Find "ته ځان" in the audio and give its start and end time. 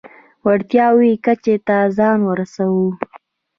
1.67-2.19